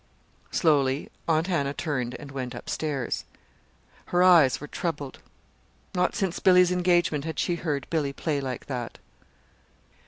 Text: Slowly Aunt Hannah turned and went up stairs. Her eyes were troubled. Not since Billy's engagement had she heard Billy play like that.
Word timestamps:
Slowly 0.49 1.09
Aunt 1.27 1.45
Hannah 1.45 1.75
turned 1.75 2.15
and 2.15 2.31
went 2.31 2.55
up 2.55 2.71
stairs. 2.71 3.23
Her 4.05 4.23
eyes 4.23 4.59
were 4.59 4.65
troubled. 4.65 5.19
Not 5.93 6.15
since 6.15 6.39
Billy's 6.39 6.71
engagement 6.71 7.23
had 7.23 7.37
she 7.37 7.53
heard 7.53 7.85
Billy 7.91 8.11
play 8.11 8.41
like 8.41 8.65
that. 8.65 8.97